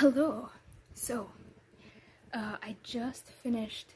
[0.00, 0.48] Hello.
[0.94, 1.28] So,
[2.32, 3.88] uh, I just finished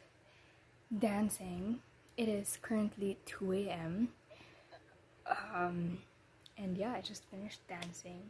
[0.98, 1.79] dancing.
[2.19, 4.09] It is currently 2 a.m.
[5.27, 5.96] Um,
[6.59, 8.21] and yeah, I just finished dancing.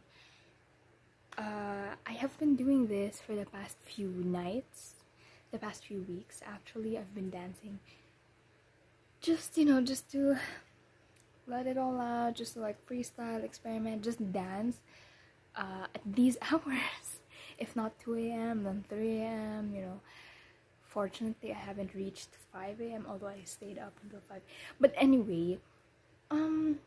[1.37, 4.93] Uh, I have been doing this for the past few nights,
[5.51, 6.97] the past few weeks actually.
[6.97, 7.79] I've been dancing
[9.19, 10.37] just, you know, just to
[11.45, 14.79] let it all out, just to like freestyle, experiment, just dance
[15.57, 17.14] uh, at these hours
[17.59, 19.99] if not 2 a.m then 3 a.m you know.
[20.83, 24.41] Fortunately i haven't reached 5 a.m although i stayed up until 5
[24.79, 25.57] but anyway
[26.31, 26.79] um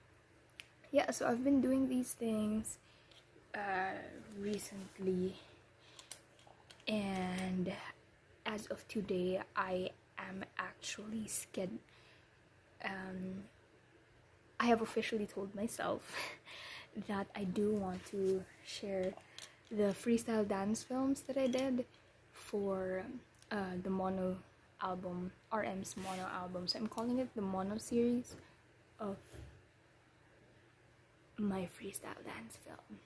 [0.90, 2.78] yeah so i've been doing these things
[3.54, 3.92] uh
[4.40, 5.34] recently.
[6.86, 7.72] And
[8.46, 11.70] as of today i am actually scared
[12.84, 13.44] um
[14.60, 16.14] i have officially told myself
[17.08, 19.12] that i do want to share
[19.70, 21.84] the freestyle dance films that I did
[22.32, 23.04] for
[23.50, 24.36] uh, the mono
[24.82, 26.66] album, RM's mono album.
[26.66, 28.36] So I'm calling it the mono series
[28.98, 29.16] of
[31.36, 32.98] my freestyle dance film.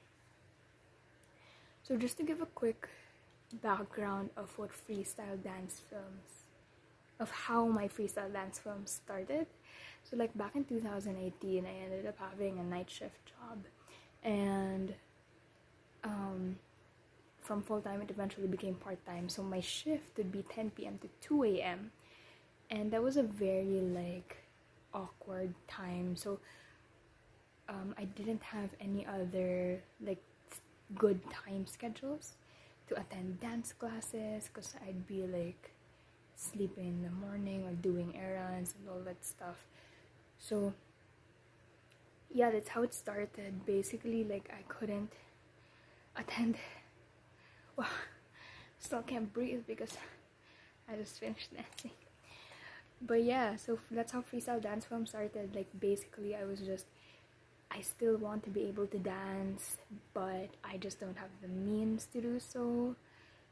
[1.83, 2.89] So just to give a quick
[3.63, 6.47] background of what freestyle dance films,
[7.19, 9.47] of how my freestyle dance film started.
[10.05, 13.59] So like back in 2018, I ended up having a night shift job
[14.23, 14.95] and
[16.05, 16.56] um,
[17.41, 19.28] from full time, it eventually became part time.
[19.28, 20.98] So my shift would be 10 p.m.
[21.03, 21.91] to 2 a.m.
[22.70, 24.39] And that was a very like
[24.95, 26.17] awkward time.
[26.17, 26.39] So
[27.69, 30.23] um, I didn't have any other like
[30.95, 32.36] good time schedules
[32.89, 35.73] to attend dance classes because I'd be like
[36.36, 39.64] sleeping in the morning or doing errands and all that stuff.
[40.39, 40.73] So
[42.33, 43.67] yeah, that's how it started.
[43.67, 45.11] Basically, like I couldn't
[46.17, 46.57] attend.
[47.77, 47.89] Well,
[48.79, 49.97] still can't breathe because
[50.89, 51.93] I just finished dancing.
[53.01, 55.55] But yeah, so that's how freestyle dance film started.
[55.55, 56.86] Like basically, I was just
[57.70, 59.79] I still want to be able to dance,
[60.13, 62.95] but I just don't have the means to do so.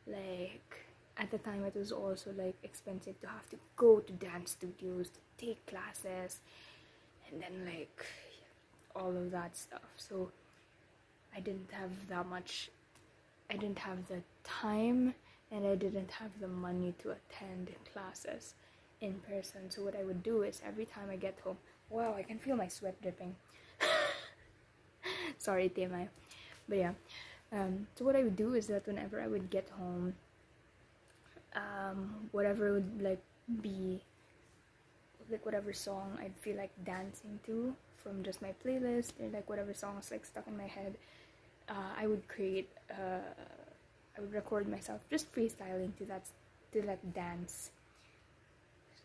[0.07, 0.87] Like
[1.17, 5.09] at the time, it was also like expensive to have to go to dance studios
[5.11, 6.41] to take classes,
[7.29, 8.05] and then like
[8.95, 9.89] all of that stuff.
[9.97, 10.31] So
[11.37, 12.71] I didn't have that much,
[13.51, 15.15] I didn't have the time
[15.51, 18.55] and I didn't have the money to attend classes
[19.01, 19.71] in person.
[19.71, 21.57] So, what I would do is every time I get home,
[21.89, 23.35] wow, I can feel my sweat dripping.
[25.39, 26.09] Sorry, TMI.
[26.69, 26.93] But yeah,
[27.53, 30.15] um, so what I would do is that whenever I would get home,
[31.55, 33.23] um, whatever would like
[33.61, 34.03] be
[35.31, 39.75] like whatever song I'd feel like dancing to from just my playlist or like whatever
[39.75, 40.97] songs like stuck in my head
[41.71, 43.23] uh, I would create uh,
[44.17, 46.27] I would record myself just freestyling to that
[46.73, 47.71] to that dance.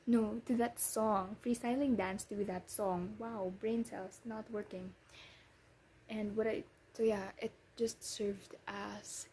[0.07, 1.37] No to that song.
[1.45, 3.15] Freestyling dance to that song.
[3.19, 4.91] Wow brain cells not working.
[6.09, 9.27] And what I so yeah it just served as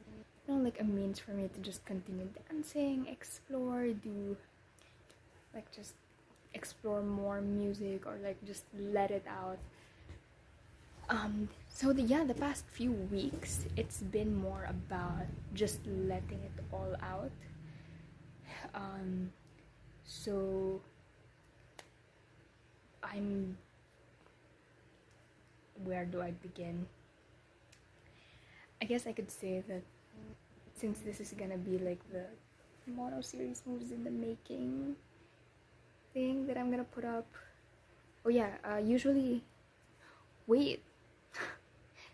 [0.47, 4.37] you know like a means for me to just continue dancing explore do
[5.55, 5.95] like just
[6.55, 9.59] explore more music or like just let it out
[11.13, 16.57] um so the, yeah the past few weeks it's been more about just letting it
[16.73, 17.31] all out.
[18.75, 19.31] Um
[20.05, 20.81] so
[23.03, 23.57] i'm
[25.85, 26.87] where do i begin?
[28.81, 29.83] I guess i could say that
[30.75, 32.25] since this is gonna be like the
[32.87, 34.97] mono series moves in the making
[36.13, 37.27] thing that i'm gonna put up
[38.27, 39.45] oh yeah uh, usually
[40.49, 40.83] wait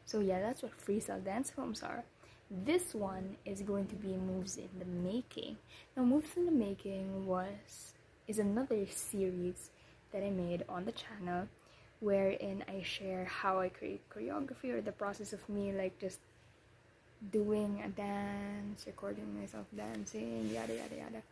[0.09, 2.03] so yeah, that's what freestyle dance films are.
[2.51, 5.59] This one is going to be Moves in the Making.
[5.95, 7.93] Now, Moves in the Making was
[8.27, 9.69] is another series
[10.11, 11.47] that I made on the channel
[12.01, 16.21] wherein I share how I create choreography or the process of me like just
[17.31, 21.23] doing a dance, recording myself dancing, yada yada yada.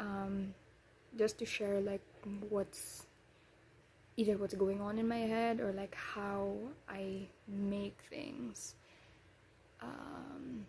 [0.00, 0.52] Um,
[1.16, 2.02] just to share like
[2.48, 3.06] what's
[4.18, 6.56] either what's going on in my head or like how
[6.88, 8.74] I make things.
[9.80, 10.66] Um,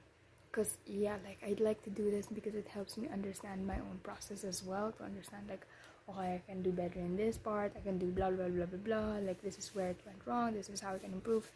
[0.51, 3.99] because yeah, like I'd like to do this because it helps me understand my own
[4.03, 5.65] process as well to understand like
[6.07, 8.83] oh I can do better in this part, I can do blah blah blah blah
[8.83, 11.51] blah, like this is where it went wrong, this is how I can improve.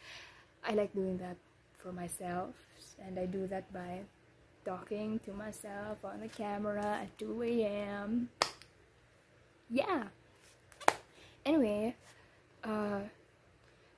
[0.68, 1.38] I like doing that
[1.76, 2.56] for myself
[3.06, 4.00] and I do that by
[4.66, 8.30] talking to myself on the camera at 2 a.m.
[9.70, 10.04] Yeah
[11.46, 11.96] anyway
[12.64, 13.02] uh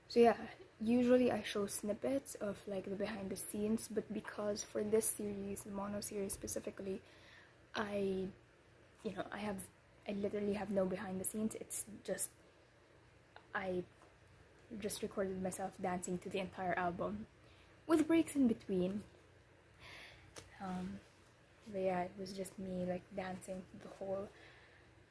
[0.08, 0.36] so yeah
[0.82, 5.62] usually I show snippets of like the behind the scenes, but because for this series,
[5.62, 7.02] the mono series specifically,
[7.76, 8.26] I,
[9.04, 9.58] you know, I have,
[10.08, 11.56] I literally have no behind the scenes.
[11.62, 12.30] It's just,
[13.54, 13.84] I
[14.80, 17.28] just recorded myself dancing to the entire album
[17.88, 19.04] with breaks in between.
[20.62, 21.00] Um,
[21.72, 24.30] but yeah, it was just me like dancing to the whole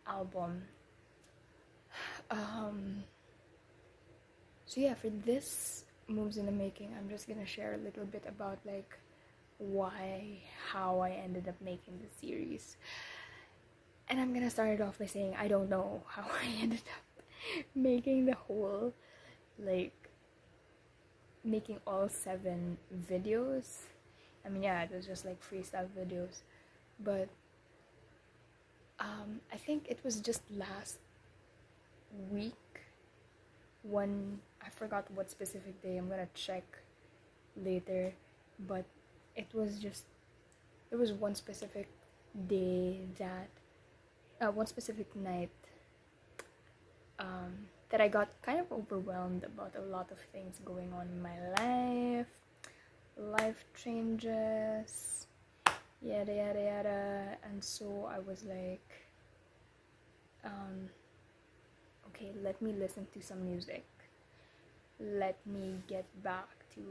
[0.07, 0.65] album.
[2.35, 3.05] Um,
[4.67, 8.25] so yeah, for this moves in the making, I'm just gonna share a little bit
[8.29, 8.99] about like
[9.59, 10.41] why,
[10.73, 12.77] how I ended up making the series.
[14.09, 17.25] And I'm gonna start it off by saying I don't know how I ended up
[17.75, 18.93] making the whole
[19.59, 20.11] like
[21.45, 22.79] making all seven
[23.09, 23.83] videos.
[24.45, 26.43] I mean, yeah, it was just like freestyle videos,
[26.99, 27.29] but
[28.99, 30.99] um, I think it was just last
[32.31, 32.55] week.
[33.83, 35.97] One, I forgot what specific day.
[35.97, 36.65] I'm gonna check
[37.57, 38.13] later,
[38.59, 38.85] but
[39.37, 40.05] it was just
[40.91, 41.89] there was one specific
[42.49, 43.49] day that
[44.41, 45.51] uh, one specific night
[47.19, 51.23] um, that I got kind of overwhelmed about a lot of things going on in
[51.23, 52.27] my life,
[53.17, 55.27] life changes,
[56.03, 58.91] yada yada yada, and so I was like,
[60.45, 60.89] um,
[62.15, 63.85] okay, let me listen to some music.
[65.01, 66.83] Let me get back to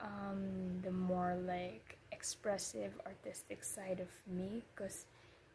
[0.00, 5.04] um, the more like expressive, artistic side of me, because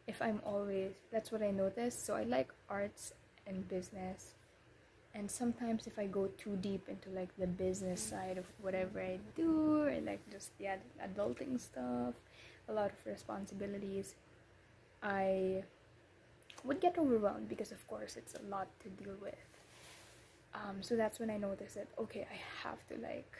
[0.06, 1.98] if I'm always that's what I notice.
[1.98, 3.12] So I like arts
[3.46, 4.34] and business.
[5.14, 9.18] And sometimes if I go too deep into like the business side of whatever I
[9.34, 12.14] do or like just yeah adulting stuff,
[12.68, 14.14] a lot of responsibilities,
[15.02, 15.64] I
[16.66, 19.34] would get overwhelmed because of course it's a lot to deal with.
[20.54, 23.34] Um, so that's when I noticed that okay, I have to like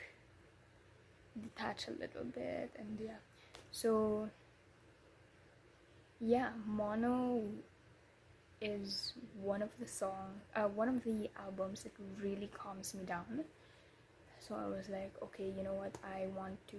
[1.41, 3.19] detach a little bit and yeah.
[3.71, 4.29] So
[6.19, 7.43] yeah, mono
[8.61, 13.43] is one of the song uh, one of the albums that really calms me down
[14.39, 16.77] so i was like okay you know what i want to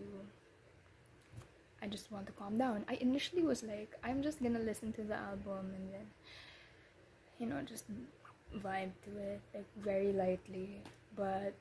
[1.82, 5.02] i just want to calm down i initially was like i'm just gonna listen to
[5.02, 6.06] the album and then
[7.38, 7.84] you know just
[8.56, 10.80] vibe to it like very lightly
[11.16, 11.54] but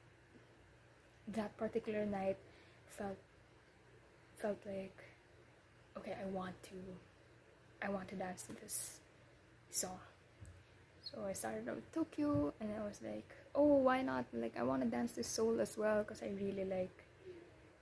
[1.28, 2.38] that particular night
[2.88, 3.18] felt
[4.38, 4.98] felt like
[5.98, 6.76] okay i want to
[7.82, 9.00] i want to dance to this
[9.72, 10.00] song.
[11.02, 14.26] So I started out with Tokyo, and I was like, oh, why not?
[14.34, 17.04] Like, I want to dance to Seoul as well because I really like,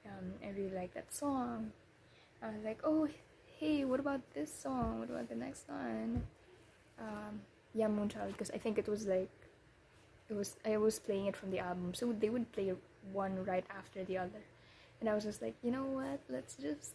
[0.05, 1.71] um, I really like that song.
[2.41, 3.07] I was like, oh,
[3.59, 4.99] hey, what about this song?
[4.99, 6.23] What about the next one?
[6.99, 7.41] Um,
[7.73, 9.29] yeah, Moonchild, because I think it was like,
[10.29, 12.73] it was I was playing it from the album, so they would play
[13.13, 14.43] one right after the other,
[14.99, 16.19] and I was just like, you know what?
[16.29, 16.93] Let's just,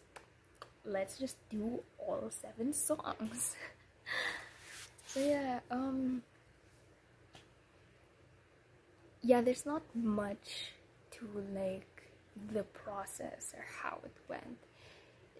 [0.84, 3.56] let's just do all seven songs.
[5.06, 6.22] So yeah, um
[9.22, 10.72] yeah, there's not much
[11.12, 12.02] to like
[12.52, 14.58] the process or how it went.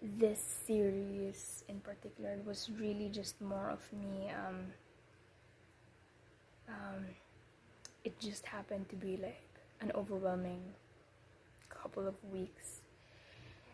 [0.01, 4.73] This series in particular was really just more of me um
[6.67, 7.05] um
[8.03, 9.43] it just happened to be like
[9.79, 10.61] an overwhelming
[11.69, 12.81] couple of weeks.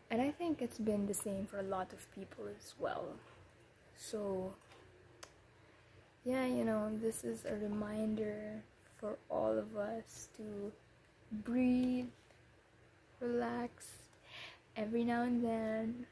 [0.09, 3.05] And I think it's been the same for a lot of people as well.
[3.97, 4.53] So
[6.25, 8.61] yeah, you know, this is a reminder
[8.97, 10.71] for all of us to
[11.31, 12.07] breathe,
[13.21, 13.87] relax
[14.75, 16.05] every now and then.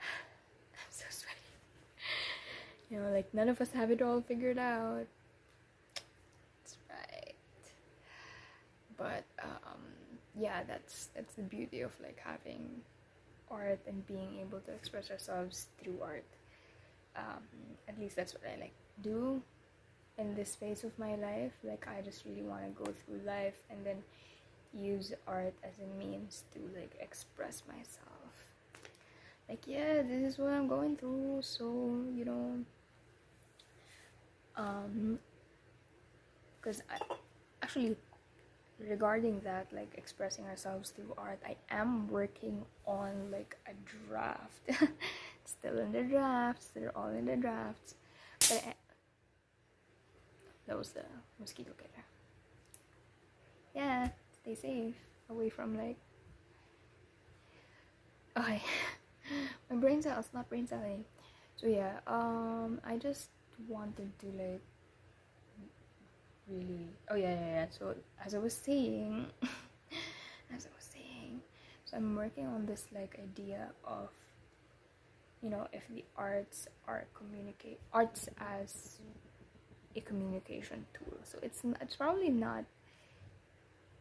[0.00, 1.36] I'm so sweaty.
[2.90, 5.06] You know, like none of us have it all figured out.
[6.62, 7.34] That's right.
[8.96, 9.80] But um
[10.38, 12.82] yeah, that's that's the beauty of like having
[13.50, 16.24] art and being able to express ourselves through art
[17.16, 17.42] um,
[17.88, 19.42] at least that's what I like do
[20.18, 21.52] in this phase of my life.
[21.64, 23.96] Like I just really want to go through life and then
[24.74, 28.46] use art as a means to like express myself.
[29.48, 31.40] Like yeah, this is what I'm going through.
[31.42, 31.64] So
[32.14, 32.58] you know,
[36.60, 36.98] because I
[37.62, 37.96] actually
[38.78, 43.72] regarding that like expressing ourselves through art i am working on like a
[44.08, 44.62] draft
[45.60, 46.68] still in the drafts.
[46.74, 47.94] They're all in the drafts.
[48.40, 48.74] But I,
[50.66, 51.04] that was the
[51.38, 52.04] mosquito killer.
[53.74, 54.08] Yeah,
[54.42, 54.94] stay safe
[55.28, 55.96] away from like.
[58.36, 58.62] Okay,
[59.70, 61.04] my brain cells, not brain celling.
[61.56, 63.28] So yeah, um, I just
[63.68, 64.62] wanted to like
[66.48, 67.66] really oh yeah yeah yeah.
[67.70, 69.26] So as i was saying
[70.54, 71.40] as i was saying
[71.84, 74.08] so i'm working on this like idea of
[75.42, 78.98] you know if the arts are communicate arts as
[79.96, 81.18] a communication tool.
[81.24, 82.64] So it's it's probably not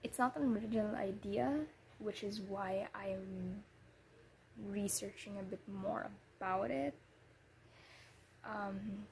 [0.03, 1.65] it's not an original idea
[1.97, 3.63] which is why i'm
[4.67, 6.93] researching a bit more about it.
[8.43, 9.05] Um,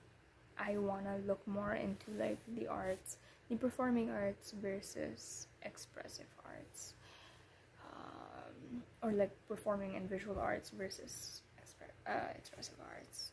[0.59, 3.17] I want to look more into like the arts,
[3.49, 6.93] the performing arts versus expressive arts,
[7.85, 13.31] um, or like performing and visual arts versus exp- uh, expressive arts.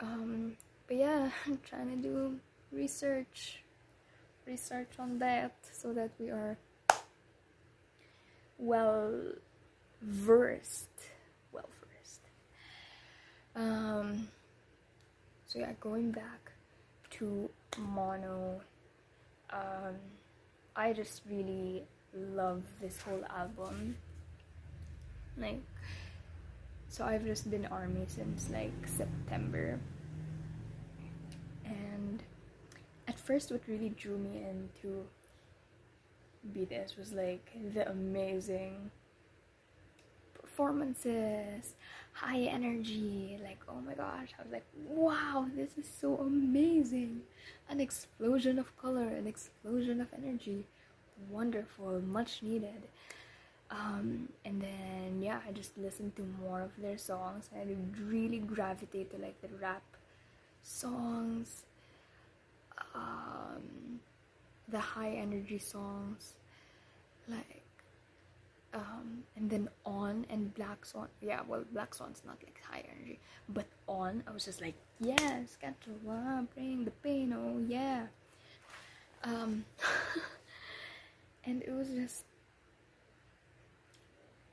[0.00, 0.56] Um,
[0.86, 2.40] but yeah, I'm trying to do
[2.72, 3.62] research,
[4.46, 6.56] research on that so that we are
[8.58, 9.12] well
[10.02, 10.88] versed,
[11.52, 12.20] well versed.
[13.56, 14.28] Um,
[15.50, 16.52] so yeah going back
[17.10, 18.60] to mono
[19.52, 19.96] um,
[20.76, 21.82] i just really
[22.14, 23.96] love this whole album.
[25.36, 25.60] Like
[26.88, 29.78] so i've just been army since like september.
[31.64, 32.22] And
[33.08, 35.04] at first what really drew me into
[36.54, 38.90] bts was like the amazing
[40.60, 41.74] performances
[42.12, 47.20] high energy like oh my gosh i was like wow this is so amazing.
[47.70, 50.64] An explosion of color an explosion of energy.
[51.30, 52.82] Wonderful much needed.
[53.70, 57.48] Um, and then yeah i just listened to more of their songs.
[57.56, 57.64] I
[58.06, 59.82] really gravitate to like the rap
[60.62, 61.62] songs
[62.94, 64.00] um,
[64.68, 66.34] the high energy songs
[67.28, 67.59] like
[68.72, 73.18] um, and then on and black swan yeah well black swan's not like high energy.
[73.48, 75.90] But on i was just like yes got to
[76.54, 78.06] bring the pain oh yeah.
[79.24, 79.64] Um
[81.44, 82.24] and it was just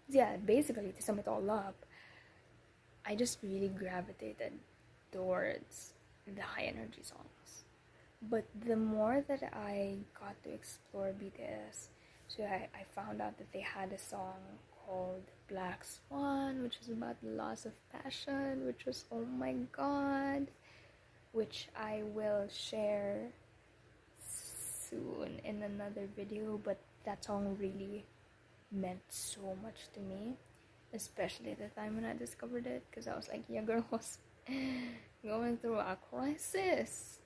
[0.10, 1.86] yeah basically to sum it all up
[3.06, 4.54] i just really gravitated
[5.12, 5.94] towards
[6.26, 7.64] the high energy songs.
[8.22, 11.90] But the more that i got to explore bts
[12.28, 14.36] so I, I found out that they had a song
[14.86, 20.48] called Black Swan, which is about the loss of passion, which was oh my god,
[21.32, 23.30] which I will share
[24.20, 26.60] soon in another video.
[26.64, 28.06] But that song really
[28.72, 30.36] meant so much to me,
[30.94, 34.18] especially the time when I discovered it, because I was like, yeah, girl was
[35.24, 37.20] going through a crisis,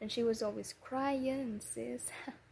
[0.00, 2.10] and she was always crying, sis.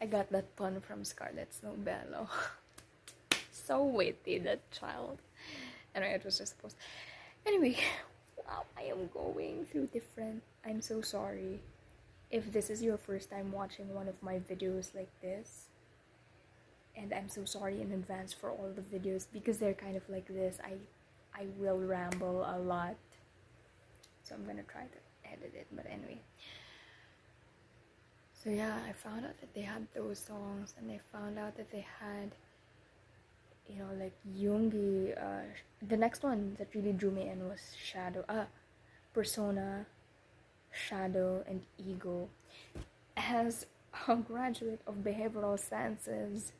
[0.00, 2.28] I got that pun from Scarlett Snowbello.
[3.52, 5.18] so witty, that child.
[5.94, 6.76] Anyway, it was just supposed.
[7.46, 7.76] Anyway,
[8.38, 10.42] wow, I am going through different.
[10.64, 11.60] I'm so sorry
[12.30, 15.66] if this is your first time watching one of my videos like this.
[16.96, 20.28] And I'm so sorry in advance for all the videos because they're kind of like
[20.28, 20.58] this.
[20.64, 20.72] I
[21.32, 22.96] I will ramble a lot.
[24.24, 26.20] So I'm gonna try to edit it, but anyway
[28.42, 31.70] so yeah i found out that they had those songs and they found out that
[31.70, 32.30] they had
[33.68, 35.42] you know like Yoongi uh,
[35.86, 38.44] the next one that really drew me in was shadow uh
[39.12, 39.86] persona
[40.72, 42.28] shadow and ego.
[43.16, 43.66] As
[44.08, 46.52] a graduate of behavioral sciences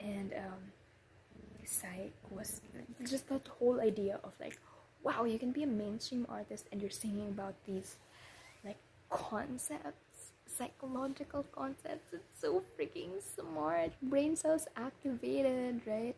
[0.00, 0.72] and um
[1.64, 2.62] psych was
[3.04, 4.58] just that whole idea of like
[5.02, 7.96] wow you can be a mainstream artist and you're singing about these
[8.64, 8.78] like
[9.10, 10.07] concepts
[10.58, 12.12] psychological concepts.
[12.12, 13.92] It's so freaking smart.
[14.02, 16.16] Brain cells activated, right?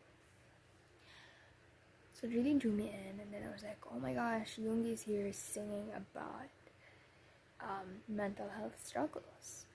[2.14, 5.02] So it really drew me in, and then I was like, oh my gosh, Yoongi's
[5.02, 6.50] here singing about
[7.60, 9.66] um, mental health struggles.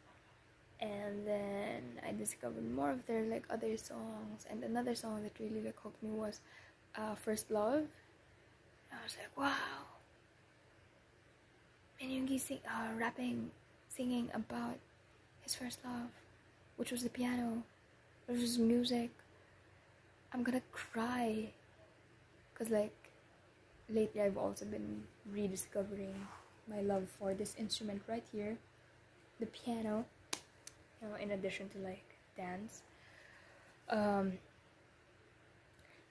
[0.80, 5.62] And then I discovered more of their like other songs, and another song that really
[5.62, 6.42] like hooked me was
[6.98, 7.88] uh, "First Love."
[8.92, 9.86] I was like, wow.
[12.02, 13.52] And Yoongi sing, uh, rapping
[13.96, 14.78] singing about
[15.42, 16.10] his first love,
[16.78, 17.64] which was the piano,
[18.28, 19.12] which was music.
[20.34, 21.50] I'm gonna cry.
[22.54, 22.96] Because, like,
[23.90, 26.16] lately I've also been rediscovering
[26.68, 28.58] my love for this instrument right here
[29.40, 30.06] the piano,
[31.02, 32.82] you know, in addition to like dance.
[33.90, 34.34] Um,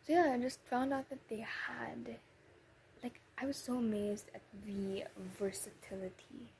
[0.06, 2.16] so, yeah, I just found out that they had,
[3.02, 5.04] like, I was so amazed at the
[5.38, 6.50] versatility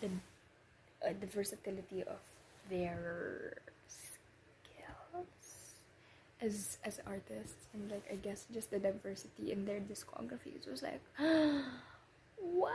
[0.00, 0.08] the
[1.06, 2.20] uh, the versatility of
[2.70, 3.56] their
[3.88, 5.26] skills
[6.40, 11.02] as as artists and like I guess just the diversity in their discographies was like
[12.40, 12.70] wow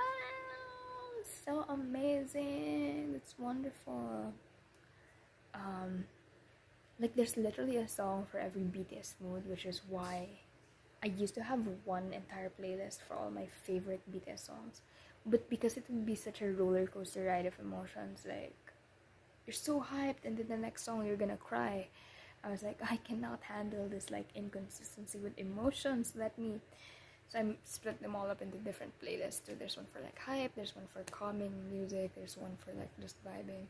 [1.48, 3.14] so amazing.
[3.16, 4.34] It's wonderful.
[5.54, 6.04] Um,
[7.00, 10.28] like there's literally a song for every BTS mood, which is why
[11.02, 14.82] I used to have one entire playlist for all my favorite BTS songs.
[15.28, 18.56] But because it would be such a roller coaster ride of emotions, like
[19.46, 21.88] you're so hyped, and then the next song you're gonna cry.
[22.44, 26.14] I was like, I cannot handle this like inconsistency with emotions.
[26.16, 26.62] Let me.
[27.30, 29.42] So I split them all up into different playlists.
[29.46, 32.90] So there's one for like hype, there's one for calming music, there's one for like
[33.02, 33.68] just vibing,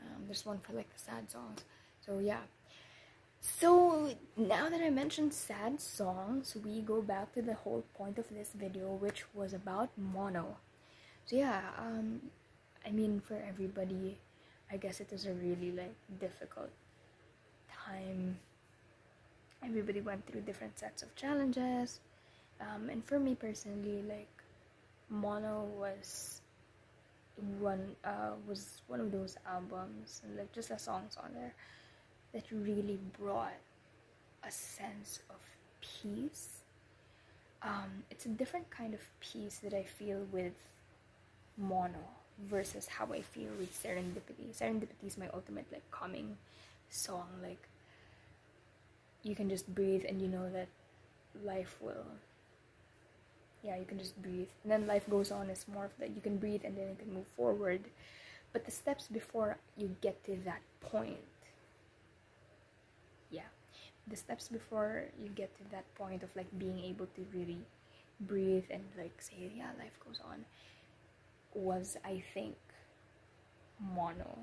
[0.00, 1.64] um, there's one for like the sad songs.
[2.06, 2.42] So yeah.
[3.44, 8.28] So now that I mentioned sad songs, we go back to the whole point of
[8.30, 10.56] this video, which was about mono.
[11.26, 12.20] So yeah, um,
[12.86, 14.18] I mean for everybody,
[14.70, 16.70] I guess it was a really like difficult
[17.68, 18.38] time.
[19.64, 21.98] Everybody went through different sets of challenges,
[22.60, 24.30] um, and for me personally, like
[25.10, 26.42] mono was
[27.58, 31.54] one uh, was one of those albums and like just the songs on there
[32.32, 33.58] that really brought
[34.46, 35.36] a sense of
[35.80, 36.48] peace.
[37.62, 40.54] Um, it's a different kind of peace that I feel with
[41.56, 42.08] mono
[42.48, 44.52] versus how I feel with serendipity.
[44.52, 46.36] Serendipity is my ultimate like calming
[46.90, 47.28] song.
[47.42, 47.68] Like
[49.22, 50.68] you can just breathe and you know that
[51.44, 52.06] life will.
[53.62, 55.48] Yeah, you can just breathe, and then life goes on.
[55.48, 57.82] It's more of that you can breathe and then you can move forward.
[58.52, 61.18] But the steps before you get to that point
[64.08, 67.58] the steps before you get to that point of like being able to really
[68.20, 70.44] breathe and like say yeah life goes on
[71.54, 72.56] was i think
[73.94, 74.38] mono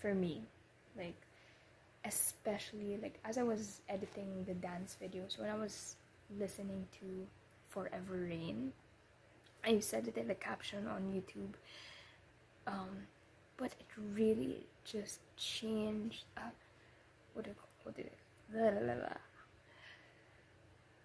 [0.00, 0.42] for me.
[0.96, 1.16] Like
[2.04, 5.96] especially like as i was editing the dance videos when i was
[6.38, 7.26] listening to
[7.68, 8.72] forever rain
[9.64, 11.54] i said it in the caption on youtube
[12.68, 12.90] um
[13.56, 16.42] but it really just changed uh,
[17.34, 18.18] what did, what did it
[18.50, 19.18] blah, blah, blah.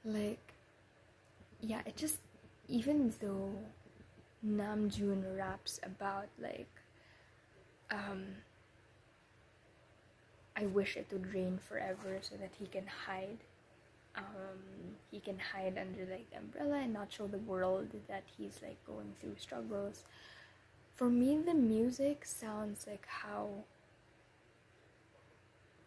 [0.04, 0.54] like
[1.62, 2.19] yeah it just
[2.67, 3.54] even though
[4.45, 6.69] namjoon raps about like
[7.91, 8.23] um
[10.56, 13.39] I wish it would rain forever so that he can hide
[14.15, 18.60] um, he can hide under like the umbrella and not show the world that he's
[18.62, 20.04] like going through struggles.
[20.95, 23.49] For me, the music sounds like how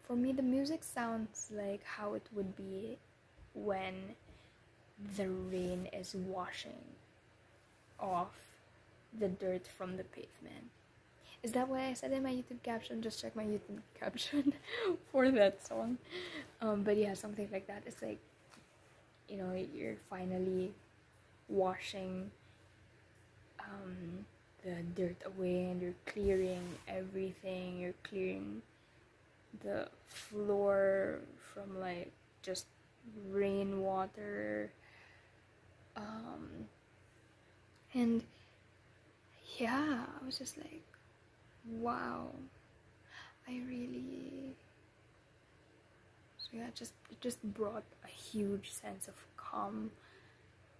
[0.07, 2.97] for me, the music sounds like how it would be
[3.53, 4.15] when
[5.17, 6.83] the rain is washing
[7.99, 8.35] off
[9.17, 10.69] the dirt from the pavement.
[11.43, 13.01] Is that what I said in my YouTube caption?
[13.01, 14.53] Just check my YouTube caption
[15.11, 15.97] for that song.
[16.61, 17.83] Um, but yeah, something like that.
[17.85, 18.19] It's like,
[19.29, 20.71] you know, you're finally
[21.47, 22.31] washing
[23.59, 24.25] um,
[24.63, 27.79] the dirt away and you're clearing everything.
[27.79, 28.61] You're clearing
[29.63, 31.19] the floor
[31.53, 32.65] from like just
[33.29, 34.71] rainwater
[35.95, 36.67] um
[37.93, 38.23] and
[39.57, 40.83] yeah i was just like
[41.79, 42.27] wow.
[43.47, 44.55] I really
[46.37, 49.91] so yeah just it just brought a huge sense of calm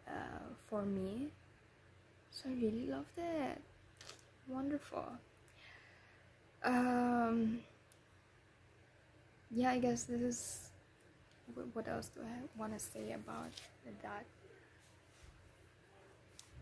[0.08, 1.28] uh, for me.
[2.32, 3.62] So i really loved it.
[4.48, 5.06] Wonderful.
[6.64, 7.60] Um
[9.52, 10.70] yeah, I guess this is
[11.74, 13.52] what else do I want to say about
[14.02, 14.26] that?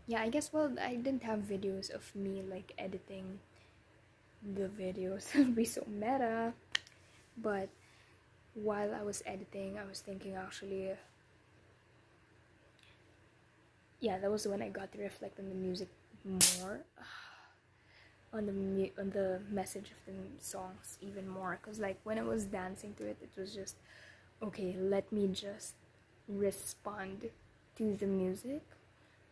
[0.06, 3.38] Yeah, I guess well, I didn't have videos of me like editing
[4.54, 5.34] the videos.
[5.38, 6.52] would be so meta.
[7.36, 7.68] But
[8.54, 10.90] while I was editing, I was thinking actually.
[14.00, 15.88] Yeah, that was when I got to reflect on the music
[16.24, 16.80] more
[18.34, 22.22] on the mu- on the message of the songs even more because like when i
[22.22, 23.76] was dancing to it it was just
[24.42, 25.74] okay let me just
[26.28, 27.30] respond
[27.76, 28.62] to the music.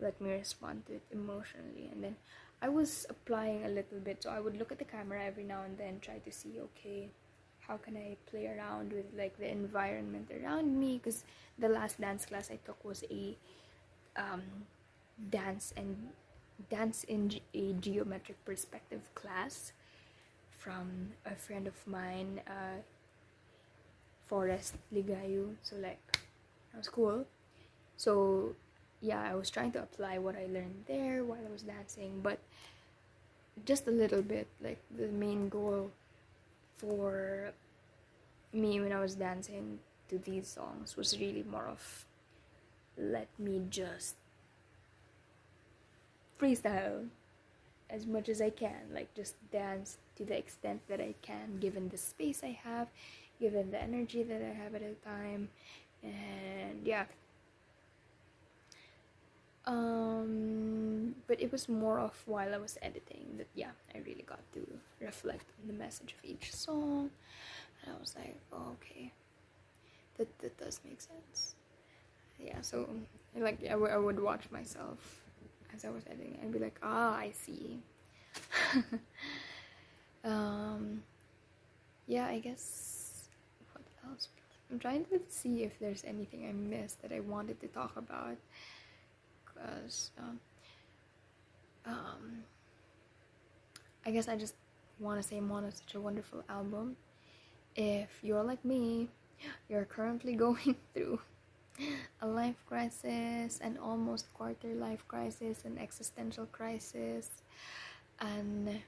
[0.00, 1.88] Let me respond to it emotionally.
[1.92, 2.16] And then
[2.60, 5.62] i was applying a little bit so i would look at the camera every now
[5.62, 7.08] and then try to see okay
[7.66, 11.00] how can i play around with like the environment around me?
[11.02, 11.24] Because
[11.58, 13.36] the last dance class i took was a
[14.16, 14.42] um,
[15.30, 15.96] dance and
[16.70, 19.72] dance in a geometric perspective class
[20.58, 22.80] from a friend of mine, uh,
[24.26, 25.54] Forest Ligayu.
[25.62, 26.00] So like,
[26.72, 27.26] that was cool.
[27.96, 28.54] So
[29.00, 32.38] yeah, I was trying to apply what I learned there while I was dancing, but
[33.66, 34.46] just a little bit.
[34.62, 35.90] Like the main goal
[36.76, 37.52] for
[38.52, 42.04] me when I was dancing to these songs was really more of
[42.98, 44.14] let me just
[46.40, 47.08] freestyle
[47.90, 51.88] as much as I can, like just dance to the extent that I can, given
[51.90, 52.88] the space I have,
[53.40, 55.50] given the energy that I have at a time,
[56.02, 57.04] and yeah.
[59.64, 64.40] Um, but it was more of while I was editing that yeah, I really got
[64.54, 64.66] to
[65.00, 67.10] reflect on the message of each song,
[67.84, 69.12] and I was like, oh, okay,
[70.18, 71.54] that that does make sense.
[72.40, 72.88] Yeah, so
[73.36, 75.21] like I, w- I would watch myself
[75.74, 77.80] as I was editing and be like, ah, I see.
[80.24, 81.02] um,
[82.06, 83.28] yeah, I guess
[83.72, 84.28] what else?
[84.70, 88.36] I'm trying to see if there's anything I missed that I wanted to talk about
[89.44, 90.40] because um,
[91.86, 92.44] um,
[94.06, 94.54] I guess I just
[94.98, 96.96] want to say Mono is such a wonderful album.
[97.76, 99.08] If you're like me,
[99.68, 101.20] you're currently going through
[102.42, 107.30] life crisis, an almost quarter life crisis, an existential crisis,
[108.20, 108.80] and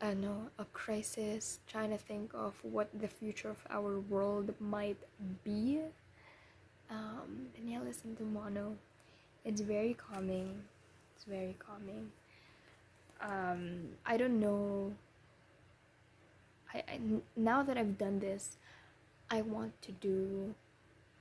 [0.00, 4.96] I know a crisis trying to think of what the future of our world might
[5.44, 5.80] be.
[6.90, 8.76] Um, then yeah, listen to Mono.
[9.44, 10.62] It's very calming.
[11.14, 12.10] It's very calming.
[13.20, 13.62] Um,
[14.06, 14.94] I don't know.
[16.72, 17.00] I, I
[17.36, 18.56] now that I've done this,
[19.30, 20.54] I want to do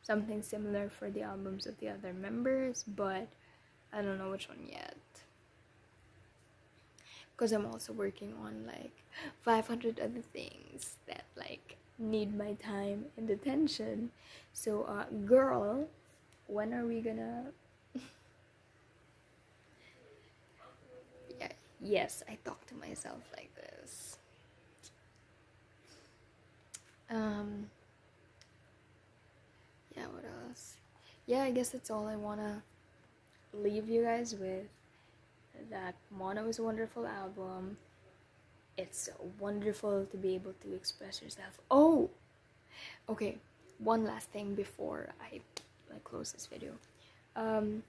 [0.04, 3.30] something similar for the albums of the other members, but
[3.94, 4.98] I don't know which one yet.
[7.36, 9.04] Because I'm also working on like
[9.42, 14.12] 500 other things that like need my time and attention.
[14.54, 15.88] So, uh, girl,
[16.48, 17.46] when are we gonna?
[21.40, 21.50] yeah,
[21.82, 24.18] yes, I talk to myself like this.
[27.10, 27.70] Um
[29.96, 30.76] yeah, what else?
[31.26, 32.64] Yeah, I guess that's all I wanna
[33.54, 34.68] leave you guys with.
[35.70, 37.78] That Mono is a wonderful album.
[38.78, 41.60] It's wonderful to be able to express yourself.
[41.70, 42.10] Oh,
[43.08, 43.38] okay.
[43.78, 45.42] One last thing before I,
[45.94, 46.72] I close this video.
[47.36, 47.84] Um,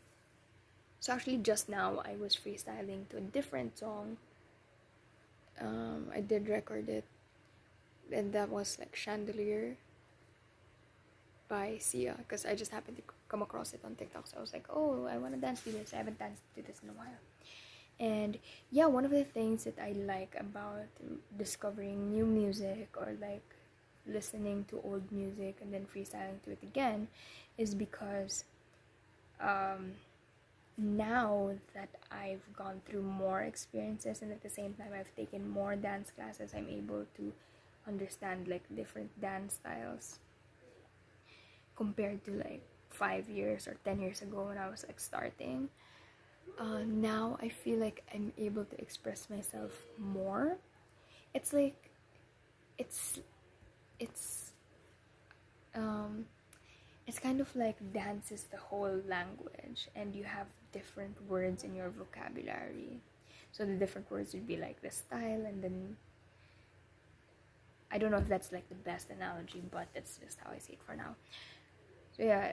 [1.00, 4.16] so actually, just now I was freestyling to a different song.
[5.60, 7.04] Um, I did record it,
[8.12, 9.76] and that was like Chandelier
[11.48, 14.26] by Sia because I just happened to come across it on TikTok.
[14.26, 15.92] So I was like, oh, I want to dance to this.
[15.92, 17.20] I haven't danced to this in a while.
[18.00, 18.38] And
[18.70, 20.86] yeah, one of the things that I like about
[21.38, 23.44] discovering new music or like
[24.06, 27.08] listening to old music and then freestyling to it again
[27.56, 28.44] is because
[29.40, 29.92] um,
[30.76, 35.76] now that I've gone through more experiences and at the same time I've taken more
[35.76, 37.32] dance classes, I'm able to
[37.86, 40.18] understand like different dance styles
[41.76, 45.68] compared to like five years or ten years ago when I was like starting.
[46.58, 50.56] Uh, now I feel like I'm able to express myself more.
[51.34, 51.90] It's like
[52.78, 53.18] it's
[53.98, 54.52] it's
[55.74, 56.26] um
[57.06, 61.74] it's kind of like dance is the whole language and you have different words in
[61.74, 63.00] your vocabulary.
[63.52, 65.96] So the different words would be like the style and then
[67.90, 70.72] I don't know if that's like the best analogy, but that's just how I see
[70.74, 71.14] it for now
[72.16, 72.52] so yeah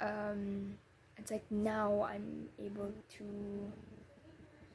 [0.00, 0.74] um
[1.16, 3.24] it's like now i'm able to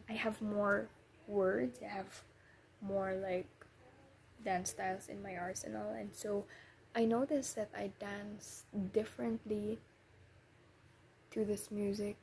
[0.10, 0.88] i have more
[1.28, 2.24] words i have
[2.82, 3.48] more like
[4.44, 6.44] dance styles in my arsenal and so
[6.96, 9.78] i noticed that i dance differently
[11.32, 12.16] to this music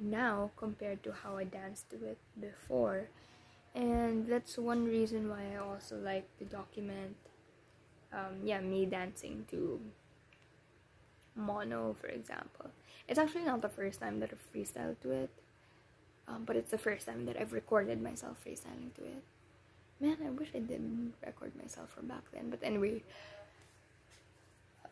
[0.00, 3.08] now compared to how i danced to it before.
[3.74, 7.16] And that's one reason why i also like to document
[8.12, 9.80] um, yeah me dancing to
[11.36, 12.70] mono, for example.
[13.08, 15.30] It's actually not the first time that I've freestyled to it,
[16.26, 19.22] um, but it's the first time that I've recorded myself freestyling to it.
[20.00, 22.50] Man, I wish I didn't record myself from back then.
[22.50, 23.02] But anyway,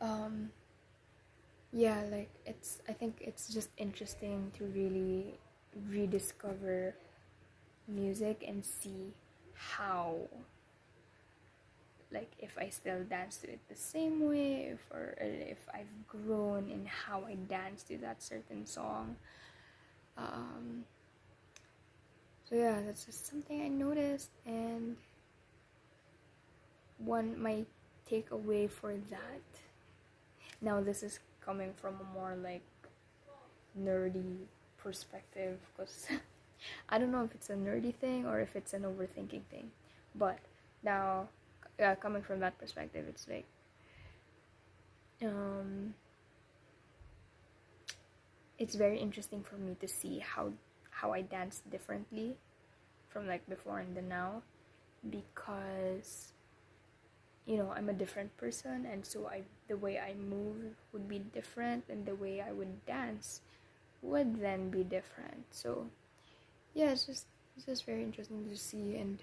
[0.00, 0.50] um,
[1.72, 2.78] yeah, like it's.
[2.88, 5.34] I think it's just interesting to really
[5.90, 6.94] rediscover
[7.88, 9.12] music and see
[9.54, 10.16] how
[12.14, 16.70] like if I still dance to it the same way, if or if I've grown
[16.70, 19.16] in how I dance to that certain song.
[20.16, 20.84] Um,
[22.48, 24.96] so yeah, that's just something I noticed, and
[26.98, 27.64] one my
[28.10, 29.42] takeaway for that.
[30.60, 32.62] Now this is coming from a more like
[33.78, 34.36] nerdy
[34.78, 36.06] perspective because
[36.88, 39.70] I don't know if it's a nerdy thing or if it's an overthinking thing,
[40.14, 40.38] but
[40.82, 41.28] now
[41.82, 43.46] uh, coming from that perspective, it's like
[45.22, 45.94] um,
[48.58, 50.52] it's very interesting for me to see how
[50.90, 52.36] how I dance differently
[53.08, 54.42] from like before and the now
[55.10, 56.32] because
[57.46, 61.18] you know I'm a different person and so I the way I move would be
[61.18, 63.40] different and the way I would dance
[64.02, 65.44] would then be different.
[65.50, 65.86] So
[66.74, 69.18] yeah it's just it's just very interesting to see and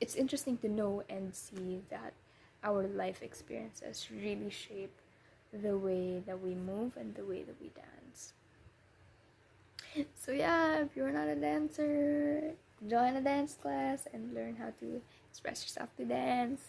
[0.00, 2.12] it's interesting to know and see that
[2.64, 4.96] our life experiences really shape
[5.52, 8.32] the way that we move and the way that we dance.
[10.14, 12.52] So yeah if you're not a dancer
[12.88, 16.62] join a dance class and learn how to express yourself to dance.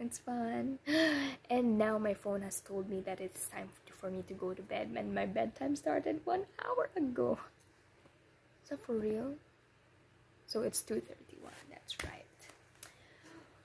[0.00, 0.78] It's fun.
[1.50, 4.62] And now my phone has told me that it's time for me to go to
[4.62, 7.38] bed and my bedtime started one hour ago.
[8.62, 9.34] Is that for real?
[10.46, 12.27] So it's 2.31 that's right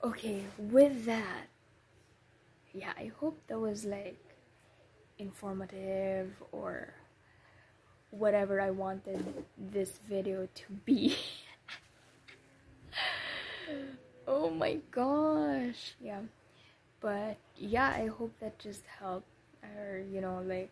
[0.04, 1.48] okay with that
[2.74, 4.20] yeah i hope that was like
[5.18, 6.92] informative or
[8.10, 9.24] whatever i wanted
[9.72, 11.16] this video to be.
[14.26, 16.20] Oh my gosh yeah.
[17.00, 19.28] But yeah i hope that just helped
[19.76, 20.70] or you know like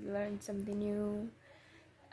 [0.00, 1.28] you learned something new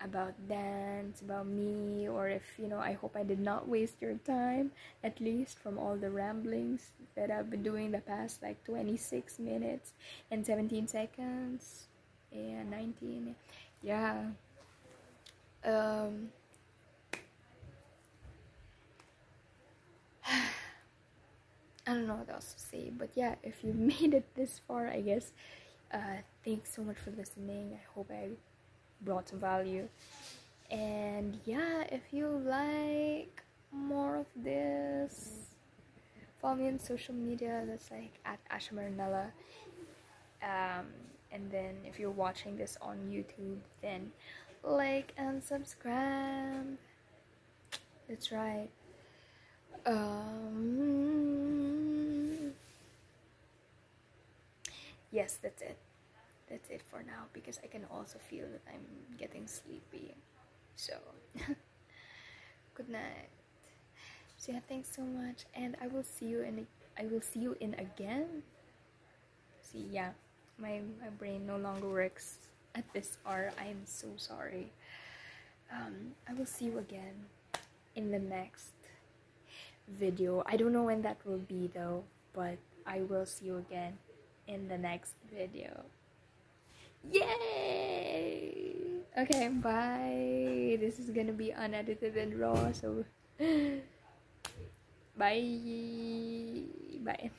[0.03, 4.15] about dance about me or if you know i hope i did not waste your
[4.25, 4.71] time
[5.03, 9.93] at least from all the ramblings that i've been doing the past like 26 minutes
[10.31, 11.87] and 17 seconds
[12.33, 13.35] and 19
[13.83, 14.25] yeah
[15.63, 16.31] um
[21.87, 24.87] I don't know what else to say, but yeah, if you made it this far,
[24.87, 25.31] I guess,
[25.93, 27.73] uh, thanks so much for listening.
[27.73, 28.29] I hope I
[29.01, 29.87] brought some value.
[30.69, 35.31] And yeah, if you like more of this,
[36.41, 37.63] follow me on social media.
[37.67, 39.31] That's like at Asha Marinella.
[40.41, 40.87] Um,
[41.31, 44.11] and then if you're watching this on YouTube, then
[44.63, 46.77] like and subscribe.
[48.07, 48.69] That's right.
[49.85, 50.91] Um,
[55.11, 55.77] yes, that's it.
[56.51, 58.83] That's it for now because I can also feel that I'm
[59.17, 60.13] getting sleepy.
[60.75, 60.95] So,
[62.75, 63.31] good night.
[64.35, 66.67] So yeah, thanks so much, and I will see you in.
[66.99, 68.43] I will see you in again.
[69.61, 70.11] See, yeah,
[70.59, 73.53] my my brain no longer works at this hour.
[73.57, 74.73] I am so sorry.
[75.71, 77.31] Um, I will see you again
[77.95, 78.75] in the next
[79.87, 80.43] video.
[80.45, 83.95] I don't know when that will be though, but I will see you again
[84.47, 85.85] in the next video.
[87.09, 89.01] Yay!
[89.17, 90.77] Okay, bye.
[90.79, 93.03] This is gonna be unedited and raw, so
[95.17, 95.41] bye.
[97.01, 97.31] Bye.